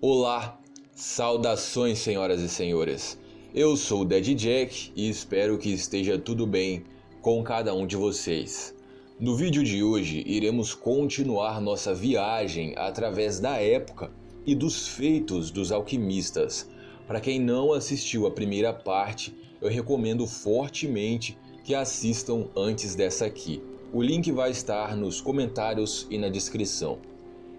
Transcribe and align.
Olá, 0.00 0.56
saudações, 0.94 1.98
senhoras 1.98 2.40
e 2.40 2.48
senhores. 2.48 3.18
Eu 3.52 3.76
sou 3.76 4.02
o 4.02 4.04
Dead 4.04 4.32
Jack 4.36 4.92
e 4.94 5.08
espero 5.08 5.58
que 5.58 5.72
esteja 5.72 6.16
tudo 6.16 6.46
bem 6.46 6.84
com 7.20 7.42
cada 7.42 7.74
um 7.74 7.84
de 7.84 7.96
vocês. 7.96 8.72
No 9.18 9.34
vídeo 9.34 9.64
de 9.64 9.82
hoje, 9.82 10.22
iremos 10.24 10.72
continuar 10.72 11.60
nossa 11.60 11.92
viagem 11.92 12.74
através 12.76 13.40
da 13.40 13.56
época 13.56 14.12
e 14.46 14.54
dos 14.54 14.86
feitos 14.86 15.50
dos 15.50 15.72
alquimistas. 15.72 16.70
Para 17.04 17.20
quem 17.20 17.40
não 17.40 17.72
assistiu 17.72 18.24
a 18.24 18.30
primeira 18.30 18.72
parte, 18.72 19.34
eu 19.60 19.68
recomendo 19.68 20.28
fortemente 20.28 21.36
que 21.64 21.74
assistam 21.74 22.46
antes 22.56 22.94
dessa 22.94 23.26
aqui. 23.26 23.60
O 23.92 24.00
link 24.00 24.30
vai 24.30 24.52
estar 24.52 24.96
nos 24.96 25.20
comentários 25.20 26.06
e 26.08 26.16
na 26.16 26.28
descrição. 26.28 27.00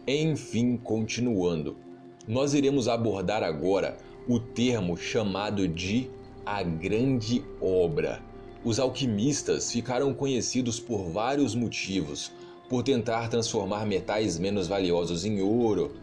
Enfim, 0.08 0.78
continuando 0.78 1.89
nós 2.30 2.54
iremos 2.54 2.88
abordar 2.88 3.42
agora 3.42 3.98
o 4.28 4.40
termo 4.40 4.96
chamado 4.96 5.68
de 5.68 6.12
a 6.46 6.62
grande 6.62 7.44
obra. 7.60 8.22
Os 8.64 8.80
alquimistas 8.80 9.72
ficaram 9.72 10.14
conhecidos 10.14 10.80
por 10.80 11.10
vários 11.10 11.56
motivos, 11.56 12.32
por 12.70 12.84
tentar 12.84 13.30
transformar 13.30 13.84
metais 13.88 14.38
menos 14.38 14.68
valiosos 14.68 15.26
em 15.26 15.42
ouro, 15.42 15.96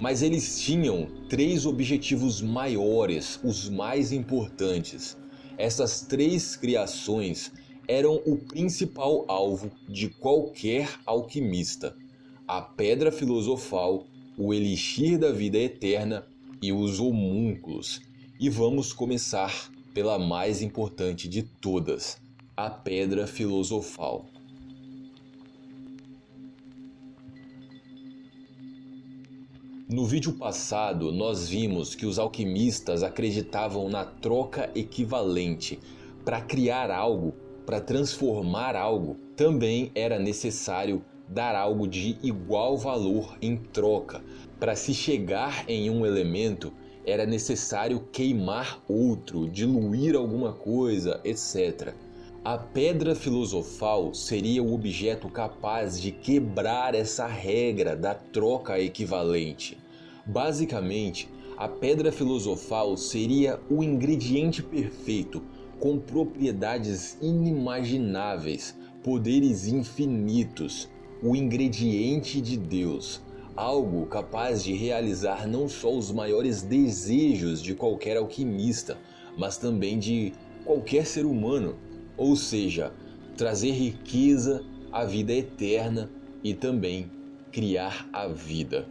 mas 0.00 0.22
eles 0.22 0.58
tinham 0.58 1.06
três 1.28 1.66
objetivos 1.66 2.40
maiores, 2.40 3.38
os 3.44 3.68
mais 3.68 4.10
importantes. 4.10 5.18
Essas 5.58 6.00
três 6.00 6.56
criações 6.56 7.52
eram 7.86 8.22
o 8.24 8.38
principal 8.38 9.26
alvo 9.28 9.70
de 9.86 10.08
qualquer 10.08 10.88
alquimista: 11.04 11.94
a 12.48 12.62
pedra 12.62 13.12
filosofal, 13.12 14.06
o 14.36 14.52
elixir 14.52 15.18
da 15.18 15.30
vida 15.30 15.58
eterna 15.58 16.26
e 16.60 16.72
os 16.72 16.98
homúnculos. 17.00 18.00
E 18.40 18.48
vamos 18.48 18.92
começar 18.92 19.70
pela 19.92 20.18
mais 20.18 20.60
importante 20.60 21.28
de 21.28 21.42
todas, 21.42 22.20
a 22.56 22.68
pedra 22.68 23.26
filosofal. 23.26 24.26
No 29.88 30.04
vídeo 30.04 30.32
passado, 30.32 31.12
nós 31.12 31.48
vimos 31.48 31.94
que 31.94 32.06
os 32.06 32.18
alquimistas 32.18 33.04
acreditavam 33.04 33.88
na 33.88 34.04
troca 34.04 34.68
equivalente. 34.74 35.78
Para 36.24 36.40
criar 36.40 36.90
algo, 36.90 37.34
para 37.64 37.80
transformar 37.80 38.74
algo, 38.74 39.16
também 39.36 39.92
era 39.94 40.18
necessário 40.18 41.04
dar 41.28 41.54
algo 41.54 41.86
de 41.86 42.18
igual 42.22 42.76
valor 42.76 43.36
em 43.40 43.56
troca. 43.56 44.22
Para 44.58 44.76
se 44.76 44.94
chegar 44.94 45.64
em 45.68 45.90
um 45.90 46.04
elemento, 46.04 46.72
era 47.06 47.26
necessário 47.26 48.00
queimar 48.12 48.82
outro, 48.88 49.48
diluir 49.48 50.16
alguma 50.16 50.52
coisa, 50.52 51.20
etc. 51.24 51.92
A 52.44 52.58
pedra 52.58 53.14
filosofal 53.14 54.14
seria 54.14 54.62
o 54.62 54.74
objeto 54.74 55.28
capaz 55.28 56.00
de 56.00 56.12
quebrar 56.12 56.94
essa 56.94 57.26
regra 57.26 57.96
da 57.96 58.14
troca 58.14 58.78
equivalente. 58.78 59.78
Basicamente, 60.26 61.28
a 61.56 61.68
pedra 61.68 62.10
filosofal 62.10 62.96
seria 62.96 63.60
o 63.70 63.82
ingrediente 63.82 64.62
perfeito, 64.62 65.42
com 65.78 65.98
propriedades 65.98 67.16
inimagináveis, 67.20 68.76
poderes 69.02 69.66
infinitos, 69.66 70.88
o 71.22 71.34
ingrediente 71.34 72.40
de 72.40 72.56
Deus, 72.56 73.22
algo 73.56 74.06
capaz 74.06 74.62
de 74.62 74.74
realizar 74.74 75.46
não 75.46 75.68
só 75.68 75.94
os 75.94 76.10
maiores 76.10 76.62
desejos 76.62 77.62
de 77.62 77.74
qualquer 77.74 78.16
alquimista, 78.16 78.98
mas 79.36 79.56
também 79.56 79.98
de 79.98 80.32
qualquer 80.64 81.06
ser 81.06 81.24
humano, 81.24 81.76
ou 82.16 82.36
seja, 82.36 82.92
trazer 83.36 83.72
riqueza, 83.72 84.64
a 84.92 85.04
vida 85.04 85.32
eterna 85.32 86.10
e 86.42 86.54
também 86.54 87.10
criar 87.50 88.08
a 88.12 88.26
vida. 88.28 88.86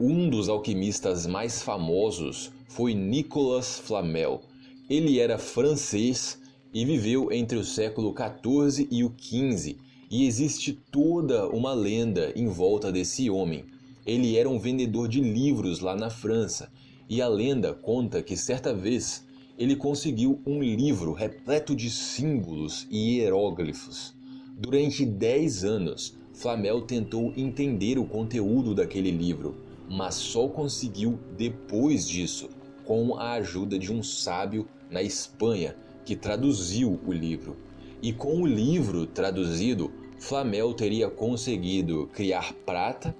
Um 0.00 0.28
dos 0.28 0.48
alquimistas 0.48 1.26
mais 1.26 1.62
famosos 1.62 2.50
foi 2.68 2.94
Nicolas 2.94 3.78
Flamel. 3.78 4.42
Ele 4.90 5.20
era 5.20 5.38
francês 5.38 6.40
e 6.72 6.84
viveu 6.84 7.32
entre 7.32 7.56
o 7.56 7.64
século 7.64 8.12
XIV 8.12 8.88
e 8.90 9.04
o 9.04 9.12
XV 9.16 9.76
e 10.14 10.28
existe 10.28 10.72
toda 10.92 11.48
uma 11.48 11.74
lenda 11.74 12.32
em 12.36 12.46
volta 12.46 12.92
desse 12.92 13.28
homem. 13.28 13.64
Ele 14.06 14.36
era 14.36 14.48
um 14.48 14.60
vendedor 14.60 15.08
de 15.08 15.20
livros 15.20 15.80
lá 15.80 15.96
na 15.96 16.08
França, 16.08 16.70
e 17.10 17.20
a 17.20 17.26
lenda 17.26 17.74
conta 17.74 18.22
que 18.22 18.36
certa 18.36 18.72
vez 18.72 19.26
ele 19.58 19.74
conseguiu 19.74 20.40
um 20.46 20.62
livro 20.62 21.12
repleto 21.12 21.74
de 21.74 21.90
símbolos 21.90 22.86
e 22.92 23.16
hieróglifos. 23.16 24.14
Durante 24.56 25.04
10 25.04 25.64
anos, 25.64 26.16
Flamel 26.32 26.82
tentou 26.82 27.32
entender 27.36 27.98
o 27.98 28.06
conteúdo 28.06 28.72
daquele 28.72 29.10
livro, 29.10 29.56
mas 29.90 30.14
só 30.14 30.46
conseguiu 30.46 31.18
depois 31.36 32.08
disso, 32.08 32.50
com 32.84 33.16
a 33.16 33.32
ajuda 33.32 33.76
de 33.76 33.92
um 33.92 34.00
sábio 34.00 34.68
na 34.88 35.02
Espanha 35.02 35.74
que 36.04 36.14
traduziu 36.14 37.00
o 37.04 37.12
livro. 37.12 37.56
E 38.00 38.12
com 38.12 38.42
o 38.42 38.46
livro 38.46 39.06
traduzido, 39.06 39.90
Flamel 40.18 40.72
teria 40.72 41.10
conseguido 41.10 42.08
criar 42.12 42.52
prata, 42.64 43.14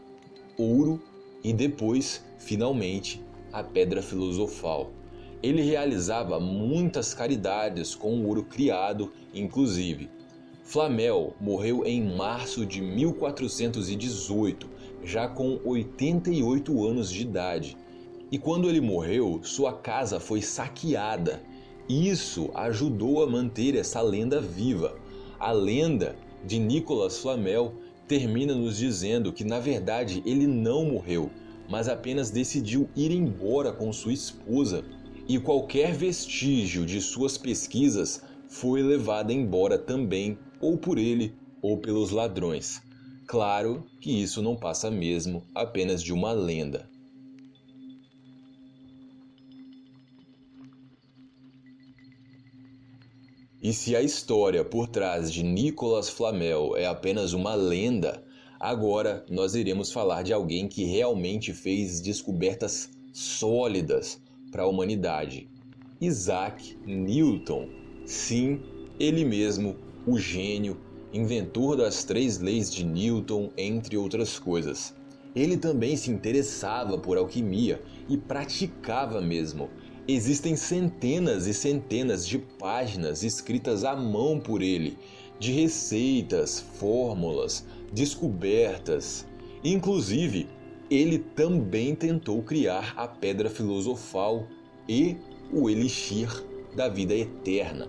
ouro 0.57 1.01
e 1.43 1.53
depois, 1.53 2.25
finalmente, 2.39 3.23
a 3.53 3.63
pedra 3.63 4.01
filosofal. 4.01 4.91
Ele 5.43 5.61
realizava 5.61 6.41
muitas 6.41 7.13
caridades 7.13 7.95
com 7.95 8.15
o 8.15 8.27
ouro 8.27 8.45
criado, 8.45 9.13
inclusive. 9.35 10.09
Flamel 10.63 11.35
morreu 11.39 11.85
em 11.85 12.03
março 12.03 12.65
de 12.65 12.81
1418, 12.81 14.67
já 15.03 15.29
com 15.29 15.61
88 15.63 16.87
anos 16.87 17.11
de 17.11 17.21
idade. 17.21 17.77
E 18.33 18.39
quando 18.39 18.69
ele 18.69 18.81
morreu, 18.81 19.41
sua 19.43 19.75
casa 19.75 20.19
foi 20.19 20.41
saqueada. 20.41 21.43
Isso 21.87 22.51
ajudou 22.55 23.23
a 23.23 23.27
manter 23.27 23.77
essa 23.77 24.01
lenda 24.01 24.41
viva. 24.41 24.97
A 25.39 25.53
lenda 25.53 26.17
de 26.47 26.59
Nicolas 26.59 27.19
Flamel 27.19 27.75
termina 28.07 28.55
nos 28.55 28.77
dizendo 28.77 29.33
que 29.33 29.45
na 29.45 29.59
verdade 29.59 30.23
ele 30.27 30.47
não 30.47 30.85
morreu, 30.85 31.31
mas 31.69 31.89
apenas 31.89 32.31
decidiu 32.31 32.89
ir 32.95 33.11
embora 33.11 33.73
com 33.73 33.93
sua 33.93 34.13
esposa 34.13 34.85
e 35.27 35.39
qualquer 35.39 35.93
vestígio 35.95 36.85
de 36.85 37.01
suas 37.01 37.39
pesquisas 37.39 38.23
foi 38.49 38.83
levado 38.83 39.33
embora 39.33 39.79
também, 39.79 40.39
ou 40.61 40.77
por 40.77 40.99
ele 40.99 41.35
ou 41.63 41.79
pelos 41.79 42.11
ladrões. 42.11 42.83
Claro 43.27 43.85
que 44.01 44.23
isso 44.23 44.43
não 44.43 44.55
passa 44.55 44.91
mesmo 44.91 45.43
apenas 45.55 46.03
de 46.03 46.13
uma 46.13 46.33
lenda. 46.33 46.89
E 53.65 53.73
se 53.73 53.97
a 53.97 54.03
história 54.03 54.63
por 54.63 54.87
trás 54.87 55.33
de 55.33 55.43
Nicolas 55.43 56.11
Flamel 56.11 56.77
é 56.77 56.85
apenas 56.85 57.33
uma 57.33 57.55
lenda, 57.55 58.23
agora 58.61 59.25
nós 59.31 59.55
iremos 59.55 59.91
falar 59.91 60.21
de 60.21 60.35
alguém 60.35 60.69
que 60.69 60.85
realmente 60.85 61.55
fez 61.55 61.99
descobertas 61.99 62.91
sólidas 63.11 64.21
para 64.53 64.65
a 64.65 64.67
humanidade. 64.67 65.49
Isaac 65.99 66.77
Newton. 66.85 67.71
Sim, 68.05 68.61
ele 69.01 69.25
mesmo, 69.25 69.79
o 70.07 70.19
gênio, 70.19 70.77
inventor 71.11 71.79
das 71.79 72.05
três 72.05 72.39
leis 72.39 72.71
de 72.71 72.85
Newton, 72.85 73.51
entre 73.57 73.97
outras 73.97 74.39
coisas. 74.39 74.95
Ele 75.35 75.57
também 75.57 75.97
se 75.97 76.11
interessava 76.11 76.99
por 76.99 77.17
alquimia 77.17 77.81
e 78.11 78.19
praticava 78.19 79.23
mesmo 79.23 79.71
Existem 80.07 80.55
centenas 80.55 81.47
e 81.47 81.55
centenas 81.55 82.29
de 82.29 82.39
páginas 82.39 83.23
escritas 83.23 83.85
à 83.85 83.97
mão 83.97 84.39
por 84.39 84.61
ele, 84.61 84.99
de 85.41 85.51
receitas, 85.51 86.61
fórmulas, 86.61 87.65
descobertas. 87.91 89.27
Inclusive, 89.65 90.47
ele 90.91 91.19
também 91.19 91.95
tentou 91.95 92.43
criar 92.43 92.93
a 92.99 93.09
pedra 93.09 93.49
filosofal 93.49 94.47
e 94.87 95.17
o 95.51 95.71
elixir 95.71 96.29
da 96.77 96.87
vida 96.87 97.15
eterna. 97.15 97.89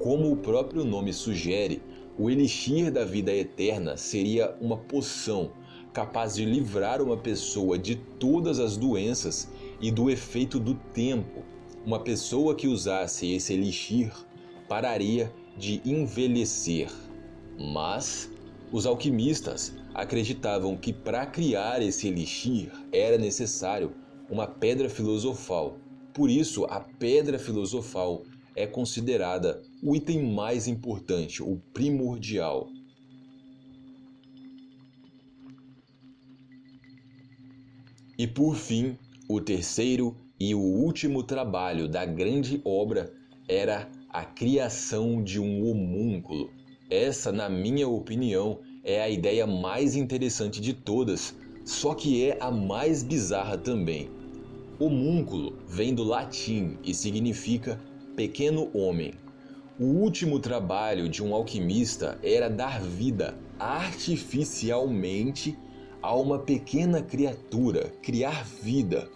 Como 0.00 0.32
o 0.32 0.36
próprio 0.36 0.84
nome 0.84 1.12
sugere, 1.12 1.80
o 2.18 2.28
elixir 2.28 2.90
da 2.90 3.04
vida 3.04 3.32
eterna 3.32 3.96
seria 3.96 4.56
uma 4.60 4.76
poção 4.76 5.52
capaz 5.92 6.34
de 6.34 6.44
livrar 6.44 7.00
uma 7.00 7.16
pessoa 7.16 7.78
de 7.78 7.94
todas 7.94 8.58
as 8.58 8.76
doenças 8.76 9.48
e 9.80 9.90
do 9.90 10.10
efeito 10.10 10.58
do 10.58 10.74
tempo. 10.74 11.42
Uma 11.84 12.00
pessoa 12.00 12.54
que 12.54 12.66
usasse 12.66 13.32
esse 13.32 13.52
elixir 13.52 14.12
pararia 14.68 15.32
de 15.56 15.80
envelhecer. 15.84 16.90
Mas 17.58 18.30
os 18.72 18.86
alquimistas 18.86 19.74
acreditavam 19.94 20.76
que 20.76 20.92
para 20.92 21.26
criar 21.26 21.80
esse 21.82 22.08
elixir 22.08 22.72
era 22.92 23.16
necessário 23.16 23.92
uma 24.28 24.46
pedra 24.46 24.88
filosofal. 24.88 25.78
Por 26.12 26.30
isso, 26.30 26.64
a 26.64 26.80
pedra 26.80 27.38
filosofal 27.38 28.22
é 28.56 28.66
considerada 28.66 29.62
o 29.82 29.94
item 29.94 30.32
mais 30.32 30.66
importante, 30.66 31.42
o 31.42 31.60
primordial. 31.72 32.68
E 38.16 38.26
por 38.26 38.54
fim, 38.54 38.96
o 39.28 39.40
terceiro 39.40 40.14
e 40.38 40.54
o 40.54 40.60
último 40.60 41.22
trabalho 41.22 41.88
da 41.88 42.04
grande 42.04 42.60
obra 42.64 43.12
era 43.48 43.88
a 44.10 44.24
criação 44.24 45.22
de 45.22 45.40
um 45.40 45.66
homúnculo. 45.68 46.50
Essa, 46.90 47.32
na 47.32 47.48
minha 47.48 47.88
opinião, 47.88 48.58
é 48.84 49.00
a 49.00 49.08
ideia 49.08 49.46
mais 49.46 49.96
interessante 49.96 50.60
de 50.60 50.74
todas, 50.74 51.34
só 51.64 51.94
que 51.94 52.28
é 52.28 52.36
a 52.40 52.50
mais 52.50 53.02
bizarra 53.02 53.56
também. 53.56 54.10
Homúnculo 54.78 55.56
vem 55.66 55.94
do 55.94 56.04
latim 56.04 56.76
e 56.84 56.92
significa 56.92 57.80
pequeno 58.14 58.68
homem. 58.74 59.14
O 59.80 59.86
último 59.86 60.38
trabalho 60.38 61.08
de 61.08 61.22
um 61.22 61.34
alquimista 61.34 62.18
era 62.22 62.50
dar 62.50 62.82
vida 62.82 63.34
artificialmente 63.58 65.56
a 66.04 66.14
uma 66.14 66.38
pequena 66.38 67.00
criatura, 67.00 67.90
criar 68.02 68.44
vida. 68.44 69.08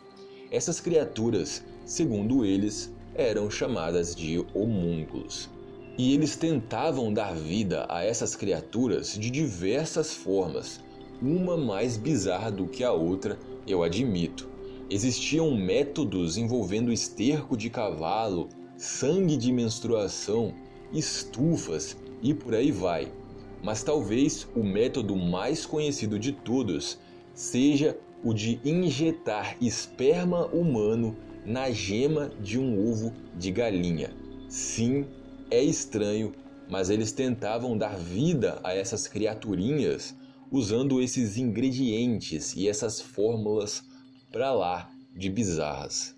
Essas 0.51 0.81
criaturas, 0.81 1.63
segundo 1.85 2.47
eles, 2.47 2.91
eram 3.15 3.51
chamadas 3.51 4.17
de 4.17 4.43
homúnculos. 4.55 5.51
E 5.99 6.15
eles 6.15 6.35
tentavam 6.35 7.13
dar 7.13 7.35
vida 7.35 7.85
a 7.91 8.03
essas 8.03 8.35
criaturas 8.35 9.13
de 9.19 9.29
diversas 9.29 10.15
formas, 10.15 10.81
uma 11.21 11.59
mais 11.59 11.99
bizarra 11.99 12.51
do 12.51 12.67
que 12.67 12.83
a 12.83 12.91
outra, 12.91 13.39
eu 13.67 13.83
admito. 13.83 14.49
Existiam 14.89 15.55
métodos 15.55 16.39
envolvendo 16.39 16.91
esterco 16.91 17.55
de 17.55 17.69
cavalo, 17.69 18.49
sangue 18.79 19.37
de 19.37 19.53
menstruação, 19.53 20.55
estufas 20.91 21.99
e 22.23 22.33
por 22.33 22.55
aí 22.55 22.73
vai. 22.73 23.13
Mas 23.63 23.83
talvez 23.83 24.47
o 24.55 24.63
método 24.63 25.17
mais 25.17 25.67
conhecido 25.67 26.19
de 26.19 26.33
todos 26.33 26.99
seja 27.35 27.99
o 28.25 28.33
de 28.33 28.61
injetar 28.65 29.57
esperma 29.61 30.47
humano 30.47 31.17
na 31.45 31.71
gema 31.71 32.31
de 32.41 32.59
um 32.59 32.91
ovo 32.91 33.13
de 33.37 33.51
galinha. 33.51 34.11
Sim, 34.49 35.07
é 35.51 35.63
estranho, 35.63 36.33
mas 36.69 36.91
eles 36.91 37.13
tentavam 37.13 37.77
dar 37.77 37.97
vida 37.97 38.61
a 38.63 38.75
essas 38.75 39.07
criaturinhas 39.07 40.15
usando 40.51 41.01
esses 41.01 41.37
ingredientes 41.37 42.55
e 42.55 42.69
essas 42.69 43.01
fórmulas 43.01 43.83
para 44.31 44.53
lá 44.53 44.91
de 45.15 45.29
bizarras. 45.29 46.17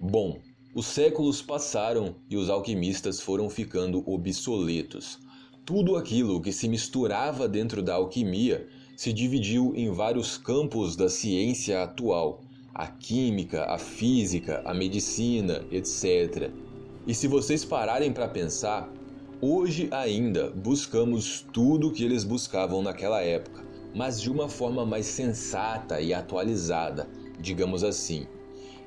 Bom, 0.00 0.40
os 0.74 0.86
séculos 0.86 1.42
passaram 1.42 2.14
e 2.28 2.36
os 2.36 2.48
alquimistas 2.48 3.20
foram 3.20 3.50
ficando 3.50 4.08
obsoletos. 4.08 5.18
Tudo 5.64 5.96
aquilo 5.96 6.40
que 6.40 6.52
se 6.52 6.68
misturava 6.68 7.48
dentro 7.48 7.82
da 7.82 7.94
alquimia 7.94 8.68
se 8.96 9.12
dividiu 9.12 9.72
em 9.74 9.90
vários 9.90 10.36
campos 10.36 10.94
da 10.94 11.08
ciência 11.08 11.82
atual 11.82 12.40
a 12.74 12.86
química, 12.86 13.64
a 13.64 13.78
física, 13.78 14.62
a 14.64 14.72
medicina, 14.72 15.64
etc. 15.72 16.50
E 17.06 17.14
se 17.14 17.26
vocês 17.26 17.64
pararem 17.64 18.12
para 18.12 18.28
pensar, 18.28 18.90
hoje 19.40 19.88
ainda 19.90 20.50
buscamos 20.50 21.44
tudo 21.52 21.88
o 21.88 21.92
que 21.92 22.04
eles 22.04 22.24
buscavam 22.24 22.80
naquela 22.80 23.20
época, 23.20 23.64
mas 23.94 24.20
de 24.20 24.30
uma 24.30 24.48
forma 24.48 24.86
mais 24.86 25.06
sensata 25.06 26.00
e 26.00 26.14
atualizada, 26.14 27.08
digamos 27.40 27.82
assim. 27.82 28.26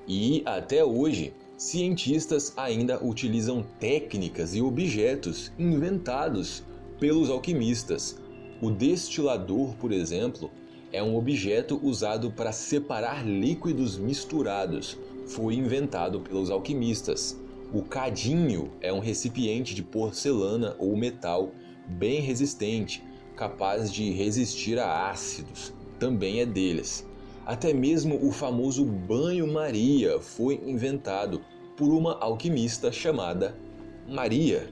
E 0.08 0.42
até 0.46 0.84
hoje, 0.84 1.34
cientistas 1.64 2.54
ainda 2.58 3.04
utilizam 3.04 3.66
técnicas 3.80 4.54
e 4.54 4.62
objetos 4.62 5.52
inventados 5.58 6.62
pelos 7.00 7.30
alquimistas. 7.30 8.18
O 8.62 8.70
destilador, 8.70 9.74
por 9.78 9.92
exemplo, 9.94 10.52
é 10.92 11.02
um 11.02 11.16
objeto 11.16 11.80
usado 11.82 12.32
para 12.32 12.52
separar 12.52 13.26
líquidos 13.26 13.98
misturados. 13.98 14.98
Foi 15.26 15.56
inventado 15.56 16.20
pelos 16.20 16.52
alquimistas. 16.52 17.40
O 17.74 17.82
cadinho 17.82 18.72
é 18.82 18.92
um 18.92 19.00
recipiente 19.00 19.74
de 19.74 19.82
porcelana 19.82 20.76
ou 20.78 20.96
metal 20.98 21.52
bem 21.88 22.20
resistente, 22.20 23.02
capaz 23.38 23.92
de 23.92 24.12
resistir 24.12 24.78
a 24.78 25.10
ácidos. 25.10 25.74
Também 25.98 26.42
é 26.42 26.46
deles. 26.46 27.08
Até 27.46 27.74
mesmo 27.74 28.26
o 28.26 28.32
famoso 28.32 28.86
banho-maria 28.86 30.20
foi 30.20 30.62
inventado 30.66 31.42
por 31.76 31.90
uma 31.90 32.18
alquimista 32.20 32.92
chamada 32.92 33.56
Maria. 34.08 34.72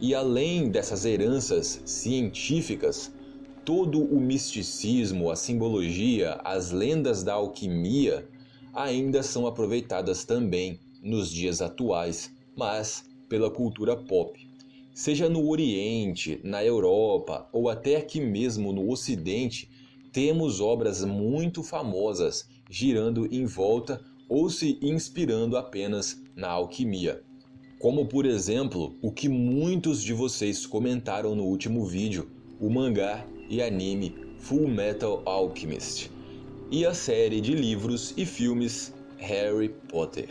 E 0.00 0.14
além 0.14 0.70
dessas 0.70 1.04
heranças 1.04 1.80
científicas, 1.84 3.12
todo 3.64 4.02
o 4.02 4.20
misticismo, 4.20 5.30
a 5.30 5.36
simbologia, 5.36 6.40
as 6.44 6.70
lendas 6.70 7.22
da 7.22 7.34
alquimia 7.34 8.28
ainda 8.72 9.22
são 9.22 9.46
aproveitadas 9.46 10.24
também 10.24 10.80
nos 11.02 11.30
dias 11.30 11.62
atuais, 11.62 12.30
mas 12.56 13.04
pela 13.28 13.50
cultura 13.50 13.96
pop. 13.96 14.38
Seja 14.92 15.28
no 15.28 15.48
Oriente, 15.48 16.40
na 16.44 16.64
Europa 16.64 17.48
ou 17.52 17.68
até 17.68 17.96
aqui 17.96 18.20
mesmo 18.20 18.72
no 18.72 18.90
Ocidente, 18.90 19.70
temos 20.12 20.60
obras 20.60 21.04
muito 21.04 21.62
famosas 21.62 22.48
girando 22.70 23.26
em 23.32 23.44
volta 23.44 24.00
ou 24.28 24.48
se 24.50 24.78
inspirando 24.82 25.56
apenas 25.56 26.22
na 26.34 26.48
alquimia. 26.48 27.22
Como 27.78 28.06
por 28.06 28.24
exemplo, 28.24 28.96
o 29.02 29.12
que 29.12 29.28
muitos 29.28 30.02
de 30.02 30.12
vocês 30.12 30.66
comentaram 30.66 31.34
no 31.34 31.44
último 31.44 31.84
vídeo, 31.84 32.30
o 32.60 32.70
mangá 32.70 33.26
e 33.48 33.62
anime 33.62 34.14
Full 34.38 34.68
Metal 34.68 35.22
Alchemist 35.26 36.10
e 36.70 36.84
a 36.86 36.94
série 36.94 37.40
de 37.40 37.54
livros 37.54 38.14
e 38.16 38.24
filmes 38.24 38.92
Harry 39.18 39.68
Potter. 39.88 40.28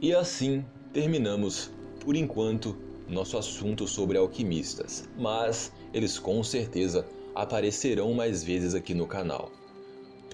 E 0.00 0.14
assim 0.14 0.64
terminamos, 0.92 1.70
por 2.00 2.14
enquanto, 2.16 2.76
nosso 3.08 3.36
assunto 3.36 3.86
sobre 3.86 4.16
alquimistas, 4.16 5.08
mas 5.18 5.72
eles 5.92 6.18
com 6.18 6.42
certeza 6.42 7.06
aparecerão 7.34 8.14
mais 8.14 8.42
vezes 8.42 8.74
aqui 8.74 8.94
no 8.94 9.06
canal. 9.06 9.50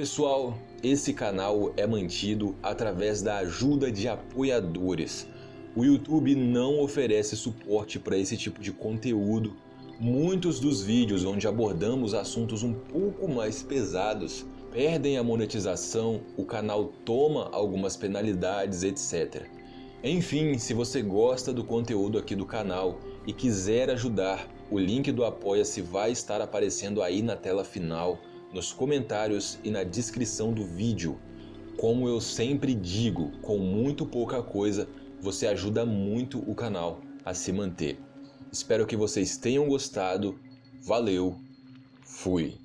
Pessoal, 0.00 0.56
esse 0.82 1.12
canal 1.12 1.74
é 1.76 1.86
mantido 1.86 2.56
através 2.62 3.20
da 3.20 3.36
ajuda 3.36 3.92
de 3.92 4.08
apoiadores. 4.08 5.26
O 5.76 5.84
YouTube 5.84 6.34
não 6.34 6.80
oferece 6.80 7.36
suporte 7.36 7.98
para 7.98 8.16
esse 8.16 8.34
tipo 8.34 8.62
de 8.62 8.72
conteúdo 8.72 9.54
Muitos 10.00 10.58
dos 10.58 10.82
vídeos 10.82 11.26
onde 11.26 11.46
abordamos 11.46 12.14
assuntos 12.14 12.62
um 12.62 12.72
pouco 12.72 13.28
mais 13.28 13.62
pesados 13.62 14.46
perdem 14.72 15.18
a 15.18 15.22
monetização, 15.22 16.22
o 16.34 16.46
canal 16.46 16.86
toma 17.04 17.50
algumas 17.52 17.94
penalidades, 17.94 18.82
etc. 18.82 19.50
Enfim, 20.02 20.56
se 20.56 20.72
você 20.72 21.02
gosta 21.02 21.52
do 21.52 21.62
conteúdo 21.62 22.16
aqui 22.16 22.34
do 22.34 22.46
canal 22.46 22.98
e 23.26 23.34
quiser 23.34 23.90
ajudar, 23.90 24.48
o 24.70 24.78
link 24.78 25.12
do 25.12 25.26
Apoia-se 25.26 25.82
vai 25.82 26.10
estar 26.10 26.40
aparecendo 26.40 27.02
aí 27.02 27.20
na 27.20 27.36
tela 27.36 27.64
final, 27.64 28.18
nos 28.52 28.72
comentários 28.72 29.58
e 29.64 29.70
na 29.70 29.84
descrição 29.84 30.52
do 30.52 30.64
vídeo. 30.64 31.18
Como 31.76 32.08
eu 32.08 32.20
sempre 32.20 32.74
digo, 32.74 33.30
com 33.40 33.58
muito 33.58 34.04
pouca 34.04 34.42
coisa, 34.42 34.88
você 35.20 35.46
ajuda 35.46 35.86
muito 35.86 36.38
o 36.50 36.54
canal 36.54 37.00
a 37.24 37.32
se 37.32 37.52
manter. 37.52 37.98
Espero 38.52 38.86
que 38.86 38.96
vocês 38.96 39.36
tenham 39.36 39.66
gostado. 39.66 40.38
Valeu, 40.82 41.36
fui. 42.04 42.59